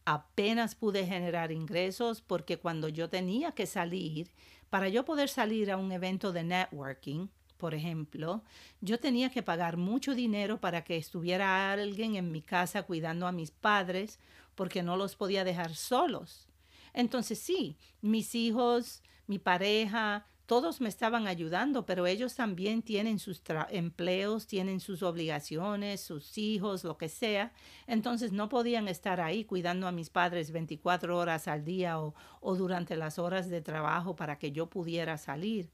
Apenas 0.03 0.75
pude 0.75 1.05
generar 1.05 1.51
ingresos 1.51 2.21
porque 2.21 2.57
cuando 2.57 2.89
yo 2.89 3.09
tenía 3.09 3.51
que 3.53 3.67
salir, 3.67 4.31
para 4.69 4.89
yo 4.89 5.05
poder 5.05 5.29
salir 5.29 5.71
a 5.71 5.77
un 5.77 5.91
evento 5.91 6.33
de 6.33 6.43
networking, 6.43 7.27
por 7.57 7.75
ejemplo, 7.75 8.41
yo 8.81 8.99
tenía 8.99 9.29
que 9.29 9.43
pagar 9.43 9.77
mucho 9.77 10.15
dinero 10.15 10.59
para 10.59 10.83
que 10.83 10.97
estuviera 10.97 11.71
alguien 11.71 12.15
en 12.15 12.31
mi 12.31 12.41
casa 12.41 12.83
cuidando 12.83 13.27
a 13.27 13.31
mis 13.31 13.51
padres 13.51 14.19
porque 14.55 14.81
no 14.81 14.97
los 14.97 15.15
podía 15.15 15.43
dejar 15.43 15.75
solos. 15.75 16.47
Entonces 16.91 17.37
sí, 17.37 17.77
mis 18.01 18.33
hijos, 18.33 19.03
mi 19.27 19.37
pareja, 19.37 20.25
todos 20.45 20.81
me 20.81 20.89
estaban 20.89 21.27
ayudando, 21.27 21.85
pero 21.85 22.07
ellos 22.07 22.35
también 22.35 22.81
tienen 22.81 23.19
sus 23.19 23.41
empleos, 23.69 24.47
tienen 24.47 24.79
sus 24.79 25.03
obligaciones, 25.03 26.01
sus 26.01 26.37
hijos, 26.37 26.83
lo 26.83 26.97
que 26.97 27.09
sea. 27.09 27.53
Entonces 27.87 28.31
no 28.31 28.49
podían 28.49 28.87
estar 28.87 29.21
ahí 29.21 29.45
cuidando 29.45 29.87
a 29.87 29.91
mis 29.91 30.09
padres 30.09 30.51
24 30.51 31.17
horas 31.17 31.47
al 31.47 31.63
día 31.63 31.99
o, 31.99 32.13
o 32.41 32.55
durante 32.55 32.95
las 32.95 33.17
horas 33.19 33.49
de 33.49 33.61
trabajo 33.61 34.15
para 34.15 34.37
que 34.37 34.51
yo 34.51 34.69
pudiera 34.69 35.17
salir. 35.17 35.71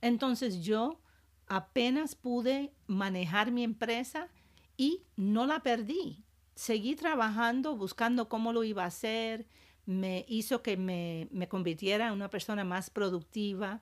Entonces 0.00 0.60
yo 0.60 1.00
apenas 1.46 2.14
pude 2.14 2.72
manejar 2.86 3.50
mi 3.50 3.64
empresa 3.64 4.28
y 4.76 5.02
no 5.16 5.46
la 5.46 5.60
perdí. 5.60 6.24
Seguí 6.54 6.94
trabajando, 6.94 7.76
buscando 7.76 8.28
cómo 8.28 8.52
lo 8.52 8.64
iba 8.64 8.84
a 8.84 8.88
hacer, 8.88 9.46
me 9.86 10.24
hizo 10.28 10.62
que 10.62 10.76
me, 10.76 11.48
convirtiera 11.48 12.08
en 12.08 12.12
una 12.12 12.28
persona 12.28 12.64
más 12.64 12.90
productiva, 12.90 13.80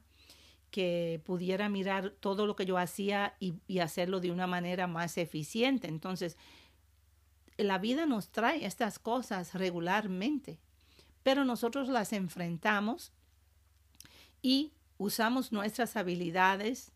que 0.71 1.21
pudiera 1.25 1.69
mirar 1.69 2.11
todo 2.11 2.47
lo 2.47 2.57
que 2.57 2.67
yo 2.67 2.79
hacía 2.79 3.37
y, 3.39 3.55
y, 3.69 3.79
hacerlo 3.79 4.19
de 4.21 4.33
una 4.33 4.47
manera 4.47 4.87
más 4.87 5.19
eficiente. 5.19 5.87
Entonces, 5.87 6.37
la 7.57 7.79
vida 7.79 8.07
nos 8.07 8.31
trae 8.31 8.67
estas 8.67 8.99
cosas 8.99 9.55
regularmente, 9.55 10.59
pero 11.23 11.45
nosotros 11.45 11.89
las 11.89 12.13
enfrentamos 12.13 13.13
y 14.43 14.73
usamos 14.99 15.53
nuestras 15.53 15.97
habilidades 15.97 16.93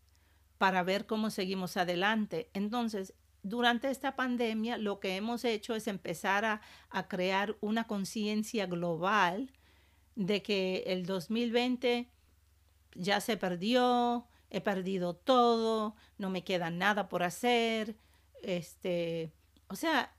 para 0.57 0.83
ver 0.83 1.05
cómo 1.05 1.29
seguimos 1.29 1.77
adelante. 1.77 2.49
Entonces, 2.53 3.13
durante 3.43 3.89
esta 3.89 4.15
pandemia 4.15 4.77
lo 4.77 4.99
que 4.99 5.15
hemos 5.15 5.45
hecho 5.45 5.75
es 5.75 5.87
empezar 5.87 6.45
a, 6.45 6.61
crear 7.07 7.55
una 7.61 7.85
conciencia 7.85 8.65
global 8.65 9.51
de 10.15 10.41
que 10.41 10.83
el 10.87 11.05
2020 11.05 12.09
ya 12.95 13.21
se 13.21 13.37
perdió, 13.37 14.27
he 14.49 14.61
perdido 14.61 15.15
todo, 15.15 15.95
no 16.17 16.29
me 16.29 16.43
queda 16.43 16.69
nada 16.69 17.07
por 17.07 17.23
hacer. 17.23 17.95
Este, 18.41 19.31
o 19.67 19.75
sea, 19.75 20.13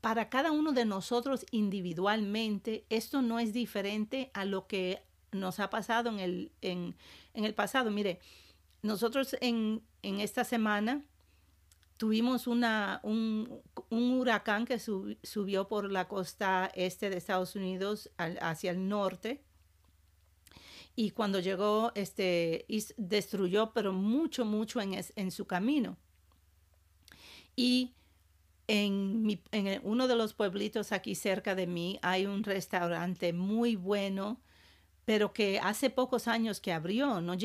para 0.00 0.28
cada 0.28 0.52
uno 0.52 0.72
de 0.72 0.84
nosotros 0.84 1.46
individualmente, 1.50 2.84
esto 2.90 3.22
no 3.22 3.38
es 3.38 3.54
diferente 3.54 4.30
a 4.34 4.44
lo 4.44 4.66
que 4.66 5.02
nos 5.32 5.60
ha 5.60 5.70
pasado 5.70 6.10
en 6.10 6.20
el, 6.20 6.52
en, 6.60 6.94
el 7.32 7.54
pasado. 7.54 7.90
Mire, 7.90 8.20
nosotros 8.82 9.34
en, 9.40 9.82
en 10.02 10.20
esta 10.20 10.44
semana 10.44 11.04
tuvimos 11.96 12.46
una, 12.46 13.00
un, 13.02 13.62
huracán 13.90 14.64
que 14.64 14.78
subió 14.78 15.68
por 15.68 15.90
la 15.90 16.08
costa 16.08 16.70
este 16.74 17.10
de 17.10 17.16
Estados 17.16 17.56
Unidos 17.56 18.10
hacia 18.16 18.70
el 18.70 18.88
norte. 18.88 19.42
Y 20.96 21.10
cuando 21.10 21.40
llegó, 21.40 21.92
este, 21.94 22.66
destruyó, 22.96 23.72
pero 23.72 23.92
mucho, 23.92 24.44
mucho 24.44 24.80
en, 24.80 24.94
en 25.16 25.30
su 25.30 25.46
camino. 25.46 25.96
Y 27.56 27.94
en, 28.66 29.40
en 29.52 29.80
uno 29.84 30.08
de 30.08 30.16
los 30.16 30.34
pueblitos 30.34 30.92
aquí 30.92 31.14
cerca 31.14 31.54
de 31.54 31.66
mí 31.66 31.98
hay 32.02 32.26
un 32.26 32.44
restaurante 32.44 33.32
muy 33.32 33.76
bueno 33.76 34.40
pero 35.04 35.32
que 35.32 35.58
hace 35.58 35.90
pocos 35.90 36.28
años 36.28 36.60
que 36.60 36.72
abrió, 36.72 37.20
no, 37.20 37.36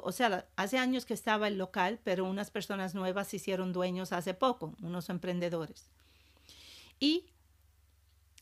o 0.00 0.12
sea, 0.12 0.46
hace 0.56 0.78
años 0.78 1.06
que 1.06 1.14
estaba 1.14 1.48
el 1.48 1.56
local, 1.56 2.00
pero 2.04 2.24
unas 2.24 2.50
personas 2.50 2.94
nuevas 2.94 3.28
se 3.28 3.36
hicieron 3.36 3.72
dueños 3.72 4.12
hace 4.12 4.34
poco, 4.34 4.74
unos 4.82 5.08
emprendedores. 5.08 5.90
Y 7.00 7.24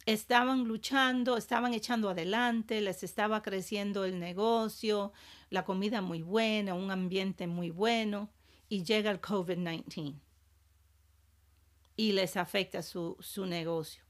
estaban 0.05 0.65
luchando, 0.65 1.37
estaban 1.37 1.75
echando 1.75 2.09
adelante, 2.09 2.81
les 2.81 3.03
estaba 3.03 3.43
creciendo 3.43 4.05
el 4.05 4.19
negocio, 4.19 5.13
la 5.51 5.65
comida 5.65 6.01
muy 6.01 6.23
buena, 6.23 6.75
un 6.75 6.91
ambiente 6.91 7.47
muy 7.47 7.71
bueno, 7.71 8.31
y 8.69 8.83
llega 8.83 9.13
el 9.13 9.21
COVID-19 9.21 10.15
y 11.97 12.13
les 12.13 12.37
afecta 12.37 12.83
su, 12.83 13.17
su 13.21 13.47
negocio. 13.47 14.03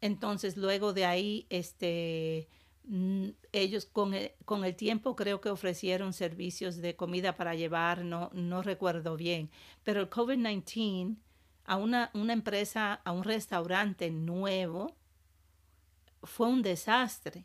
Entonces, 0.00 0.56
luego 0.56 0.92
de 0.92 1.04
ahí, 1.04 1.46
este, 1.48 2.48
ellos 3.52 3.86
con 3.86 4.14
el, 4.14 4.32
con 4.44 4.64
el, 4.64 4.76
tiempo 4.76 5.16
creo 5.16 5.40
que 5.40 5.50
ofrecieron 5.50 6.12
servicios 6.12 6.76
de 6.76 6.94
comida 6.94 7.34
para 7.34 7.54
llevar, 7.54 8.04
no, 8.04 8.30
no 8.32 8.62
recuerdo 8.62 9.16
bien, 9.16 9.50
pero 9.82 10.00
el 10.00 10.08
COVID-19 10.08 11.16
a 11.64 11.76
una, 11.76 12.10
una 12.14 12.32
empresa, 12.32 13.00
a 13.04 13.12
un 13.12 13.24
restaurante 13.24 14.10
nuevo, 14.10 14.94
fue 16.22 16.48
un 16.48 16.62
desastre. 16.62 17.44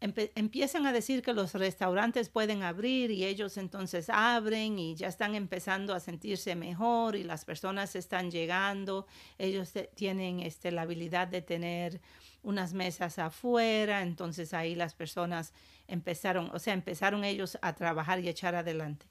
Empiezan 0.00 0.86
a 0.86 0.94
decir 0.94 1.20
que 1.20 1.34
los 1.34 1.52
restaurantes 1.52 2.30
pueden 2.30 2.62
abrir 2.62 3.10
y 3.10 3.26
ellos 3.26 3.58
entonces 3.58 4.08
abren 4.08 4.78
y 4.78 4.94
ya 4.94 5.08
están 5.08 5.34
empezando 5.34 5.94
a 5.94 6.00
sentirse 6.00 6.56
mejor 6.56 7.16
y 7.16 7.22
las 7.22 7.44
personas 7.44 7.94
están 7.94 8.30
llegando, 8.30 9.06
ellos 9.36 9.74
tienen 9.94 10.40
este, 10.40 10.70
la 10.72 10.82
habilidad 10.82 11.28
de 11.28 11.42
tener 11.42 12.00
unas 12.42 12.72
mesas 12.72 13.18
afuera, 13.18 14.02
entonces 14.02 14.54
ahí 14.54 14.74
las 14.74 14.94
personas 14.94 15.52
empezaron, 15.88 16.50
o 16.52 16.58
sea, 16.58 16.74
empezaron 16.74 17.24
ellos 17.24 17.58
a 17.62 17.74
trabajar 17.74 18.20
y 18.20 18.28
echar 18.28 18.54
adelante. 18.54 19.06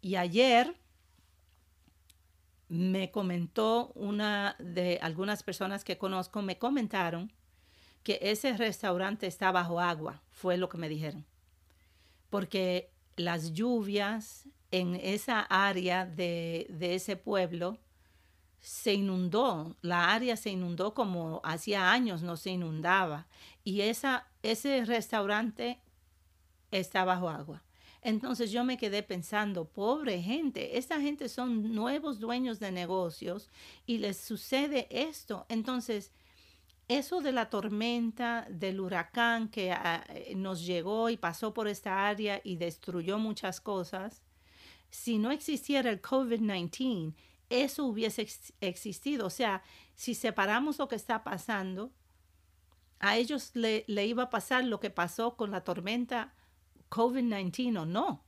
Y 0.00 0.16
ayer 0.16 0.74
me 2.68 3.10
comentó 3.10 3.92
una 3.94 4.56
de 4.58 4.98
algunas 5.02 5.42
personas 5.42 5.84
que 5.84 5.98
conozco, 5.98 6.42
me 6.42 6.58
comentaron 6.58 7.32
que 8.02 8.18
ese 8.22 8.56
restaurante 8.56 9.26
está 9.26 9.52
bajo 9.52 9.80
agua, 9.80 10.22
fue 10.30 10.56
lo 10.56 10.68
que 10.68 10.78
me 10.78 10.88
dijeron. 10.88 11.24
Porque 12.30 12.90
las 13.16 13.52
lluvias 13.52 14.48
en 14.70 14.94
esa 14.96 15.40
área 15.40 16.06
de, 16.06 16.66
ese 16.80 17.16
pueblo 17.16 17.78
se 18.62 18.94
inundó, 18.94 19.76
la 19.82 20.14
área 20.14 20.36
se 20.36 20.50
inundó 20.50 20.94
como 20.94 21.40
hacía 21.42 21.90
años 21.90 22.22
no 22.22 22.36
se 22.36 22.50
inundaba 22.50 23.26
y 23.64 23.80
esa, 23.80 24.28
ese 24.42 24.84
restaurante 24.84 25.80
está 26.70 27.04
bajo 27.04 27.28
agua. 27.28 27.64
Entonces 28.02 28.52
yo 28.52 28.64
me 28.64 28.78
quedé 28.78 29.02
pensando, 29.02 29.64
pobre 29.64 30.22
gente, 30.22 30.78
esta 30.78 31.00
gente 31.00 31.28
son 31.28 31.74
nuevos 31.74 32.20
dueños 32.20 32.60
de 32.60 32.70
negocios 32.70 33.48
y 33.84 33.98
les 33.98 34.16
sucede 34.16 34.86
esto. 34.90 35.44
Entonces, 35.48 36.12
eso 36.88 37.20
de 37.20 37.32
la 37.32 37.50
tormenta, 37.50 38.46
del 38.48 38.80
huracán 38.80 39.48
que 39.48 39.72
ah, 39.72 40.04
eh, 40.08 40.34
nos 40.36 40.64
llegó 40.64 41.10
y 41.10 41.16
pasó 41.16 41.52
por 41.52 41.66
esta 41.66 42.08
área 42.08 42.40
y 42.42 42.56
destruyó 42.56 43.18
muchas 43.18 43.60
cosas, 43.60 44.22
si 44.90 45.18
no 45.18 45.30
existiera 45.30 45.90
el 45.90 46.02
COVID-19, 46.02 47.14
eso 47.52 47.84
hubiese 47.84 48.26
existido. 48.60 49.26
O 49.26 49.30
sea, 49.30 49.62
si 49.94 50.14
separamos 50.14 50.78
lo 50.78 50.88
que 50.88 50.96
está 50.96 51.24
pasando, 51.24 51.92
a 52.98 53.16
ellos 53.16 53.50
le, 53.54 53.84
iba 53.86 54.24
a 54.24 54.30
pasar 54.30 54.64
lo 54.64 54.80
que 54.80 54.90
pasó 54.90 55.36
con 55.36 55.50
la 55.50 55.62
tormenta 55.62 56.34
COVID-19 56.90 57.80
o 57.80 57.86
no, 57.86 58.24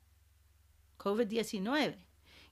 COVID-19. 0.98 1.96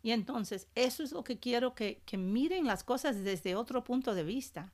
Y 0.03 0.11
entonces, 0.11 0.69
eso 0.75 1.03
es 1.03 1.13
lo 1.13 1.25
que 1.25 1.39
quiero 1.39 1.75
que, 1.75 2.03
que 2.07 2.19
miren 2.19 2.67
las 2.67 2.85
cosas 2.85 3.23
desde 3.23 3.55
otro 3.55 3.85
punto 3.85 4.15
de 4.15 4.25
vista 4.25 4.73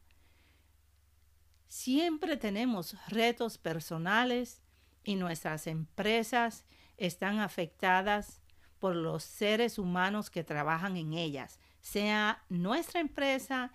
Siempre 1.68 2.38
tenemos 2.38 2.96
retos 3.08 3.58
personales 3.58 4.62
y 5.04 5.16
nuestras 5.16 5.66
empresas 5.66 6.64
están 6.96 7.40
afectadas 7.40 8.40
por 8.78 8.96
los 8.96 9.22
seres 9.22 9.78
humanos 9.78 10.30
que 10.30 10.44
trabajan 10.44 10.96
en 10.96 11.12
ellas, 11.12 11.61
sea 11.81 12.43
nuestra 12.49 13.01
empresa, 13.01 13.73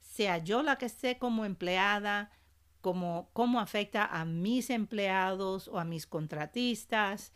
sea 0.00 0.38
yo 0.38 0.62
la 0.62 0.76
que 0.76 0.86
esté 0.86 1.18
como 1.18 1.44
empleada, 1.44 2.30
como 2.80 3.28
cómo 3.32 3.60
afecta 3.60 4.06
a 4.06 4.24
mis 4.24 4.70
empleados 4.70 5.68
o 5.68 5.78
a 5.78 5.84
mis 5.84 6.06
contratistas 6.06 7.32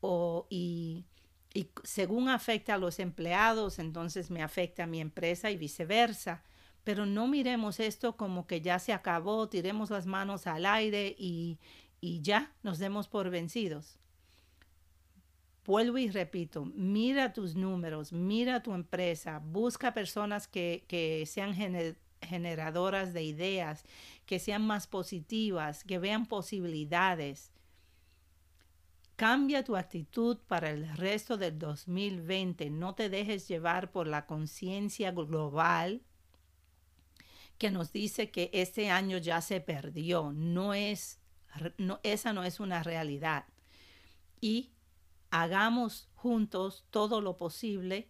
o, 0.00 0.46
y, 0.50 1.04
y 1.54 1.70
según 1.84 2.28
afecta 2.28 2.74
a 2.74 2.78
los 2.78 2.98
empleados, 2.98 3.78
entonces 3.78 4.30
me 4.30 4.42
afecta 4.42 4.84
a 4.84 4.86
mi 4.86 5.00
empresa 5.00 5.50
y 5.50 5.56
viceversa 5.56 6.42
pero 6.86 7.04
no 7.04 7.26
miremos 7.26 7.80
esto 7.80 8.16
como 8.16 8.46
que 8.46 8.60
ya 8.60 8.78
se 8.78 8.92
acabó, 8.92 9.48
tiremos 9.48 9.90
las 9.90 10.06
manos 10.06 10.46
al 10.46 10.64
aire 10.64 11.16
y, 11.18 11.58
ya 12.00 12.52
nos 12.62 12.78
demos 12.78 13.08
por 13.08 13.28
vencidos. 13.28 13.98
Vuelvo 15.66 15.98
y 15.98 16.08
repito, 16.08 16.64
mira 16.76 17.32
tus 17.32 17.56
números, 17.56 18.12
mira 18.12 18.62
tu 18.62 18.72
empresa, 18.72 19.40
busca 19.44 19.92
personas 19.92 20.46
que, 20.46 21.24
sean 21.26 21.54
generadoras 22.22 23.12
de 23.12 23.24
ideas, 23.24 23.84
que 24.26 24.38
sean 24.38 24.64
más 24.64 24.86
positivas, 24.86 25.82
que 25.82 25.98
vean 25.98 26.26
posibilidades. 26.26 27.50
Cambia 29.16 29.64
tu 29.64 29.76
actitud 29.76 30.38
para 30.46 30.70
el 30.70 30.88
resto 30.96 31.36
del 31.36 31.58
2020. 31.58 32.70
No 32.70 32.94
te 32.94 33.08
dejes 33.08 33.48
llevar 33.48 33.90
por 33.90 34.06
la 34.06 34.24
conciencia 34.26 35.10
global 35.10 36.00
que 37.58 37.72
nos 37.72 37.90
dice 37.90 38.30
que 38.30 38.50
este 38.52 38.90
año 38.90 39.18
ya 39.18 39.40
se 39.40 39.60
perdió. 39.60 40.30
No 40.32 40.74
es, 40.74 41.18
no, 41.76 41.98
esa 42.04 42.32
no 42.32 42.44
es 42.44 42.60
una 42.60 42.84
realidad. 42.84 43.46
Y 44.40 44.70
hagamos 45.42 46.08
juntos 46.14 46.86
todo 46.90 47.20
lo 47.20 47.36
posible 47.36 48.08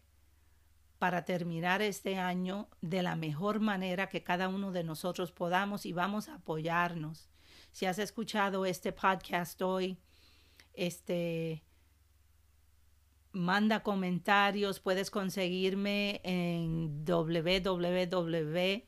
para 0.98 1.24
terminar 1.24 1.82
este 1.82 2.18
año 2.18 2.68
de 2.80 3.02
la 3.02 3.16
mejor 3.16 3.60
manera 3.60 4.08
que 4.08 4.22
cada 4.22 4.48
uno 4.48 4.72
de 4.72 4.84
nosotros 4.84 5.32
podamos 5.32 5.86
y 5.86 5.92
vamos 5.92 6.28
a 6.28 6.36
apoyarnos. 6.36 7.28
Si 7.72 7.86
has 7.86 7.98
escuchado 7.98 8.64
este 8.64 8.92
podcast 8.92 9.60
hoy, 9.60 9.98
este 10.72 11.64
manda 13.32 13.82
comentarios, 13.82 14.80
puedes 14.80 15.10
conseguirme 15.10 16.22
en 16.24 17.04
www 17.04 18.86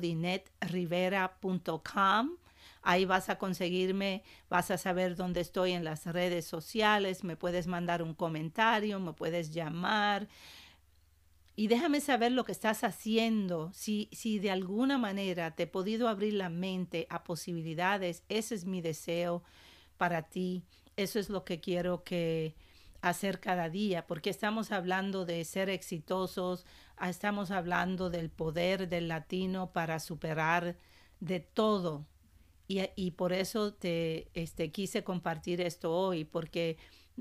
.dinetrivera.com. 0.00 2.36
Ahí 2.82 3.04
vas 3.04 3.28
a 3.28 3.38
conseguirme, 3.38 4.22
vas 4.48 4.70
a 4.70 4.78
saber 4.78 5.16
dónde 5.16 5.40
estoy 5.40 5.72
en 5.72 5.84
las 5.84 6.06
redes 6.06 6.44
sociales, 6.46 7.24
me 7.24 7.36
puedes 7.36 7.66
mandar 7.66 8.02
un 8.02 8.14
comentario, 8.14 8.98
me 9.00 9.12
puedes 9.12 9.52
llamar. 9.52 10.28
Y 11.54 11.68
déjame 11.68 12.00
saber 12.00 12.32
lo 12.32 12.44
que 12.44 12.52
estás 12.52 12.82
haciendo, 12.82 13.70
si, 13.72 14.08
si 14.12 14.38
de 14.38 14.50
alguna 14.50 14.98
manera 14.98 15.54
te 15.54 15.64
he 15.64 15.66
podido 15.66 16.08
abrir 16.08 16.34
la 16.34 16.48
mente 16.48 17.06
a 17.10 17.24
posibilidades, 17.24 18.24
ese 18.28 18.54
es 18.54 18.64
mi 18.64 18.80
deseo 18.80 19.42
para 19.98 20.22
ti, 20.22 20.64
eso 20.96 21.18
es 21.18 21.28
lo 21.28 21.44
que 21.44 21.60
quiero 21.60 22.04
que, 22.04 22.54
hacer 23.02 23.40
cada 23.40 23.68
día, 23.68 24.06
porque 24.06 24.30
estamos 24.30 24.70
hablando 24.70 25.26
de 25.26 25.44
ser 25.44 25.68
exitosos, 25.68 26.64
ah, 26.96 27.10
estamos 27.10 27.50
hablando 27.50 28.10
del 28.10 28.30
poder 28.30 28.88
del 28.88 29.08
latino 29.08 29.72
para 29.72 29.98
superar 29.98 30.76
de 31.18 31.40
todo. 31.40 32.06
Y, 32.68 33.10
por 33.12 33.34
eso 33.34 33.74
te 33.74 34.28
este, 34.32 34.70
quise 34.70 35.04
compartir 35.04 35.60
esto 35.60 35.92
hoy, 35.92 36.24
porque 36.24 36.78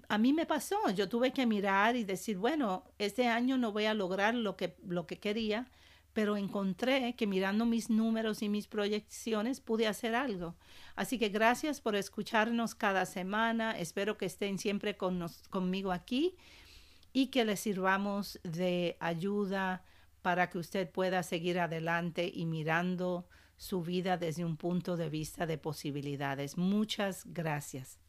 a 0.08 0.18
mí 0.18 0.32
me 0.32 0.46
pasó, 0.46 0.78
yo 0.92 1.10
tuve 1.10 1.34
que 1.34 1.46
mirar 1.46 1.96
y 1.96 2.06
decir, 2.06 2.38
bueno, 2.38 2.86
este 2.98 3.28
año 3.28 3.58
no 3.58 3.74
voy 3.74 3.86
a 3.86 3.94
lograr 3.94 4.34
lo 4.34 4.56
que, 4.56 4.78
lo 4.88 5.06
que 5.06 5.20
quería, 5.20 5.70
pero 6.14 6.38
encontré 6.38 7.16
que 7.16 7.28
mirando 7.28 7.66
mis 7.66 7.90
números 7.90 8.42
y 8.42 8.50
mis 8.50 8.68
proyecciones 8.68 9.62
pude 9.62 9.88
hacer 9.88 10.16
algo. 10.16 10.56
Así 10.96 11.18
que 11.18 11.30
gracias 11.30 11.82
por 11.82 11.96
escucharnos 11.96 12.76
cada 12.76 13.06
semana. 13.06 13.78
Espero 13.78 14.18
que 14.18 14.26
estén 14.26 14.58
siempre 14.58 14.98
con 14.98 15.26
conmigo 15.50 15.92
aquí 15.92 16.36
y 17.14 17.28
que 17.28 17.46
les 17.46 17.60
sirvamos 17.60 18.40
de 18.44 18.98
ayuda 19.00 19.84
para 20.22 20.50
que 20.50 20.58
usted 20.58 20.90
pueda 20.90 21.24
seguir 21.24 21.60
adelante 21.60 22.30
y 22.34 22.46
mirando 22.46 23.28
su 23.62 23.84
vida 23.84 24.18
desde 24.18 24.44
un 24.44 24.58
punto 24.58 24.98
de 24.98 25.08
vista 25.08 25.46
de 25.46 25.60
posibilidades. 25.60 26.58
Muchas 26.58 27.26
gracias. 27.28 28.01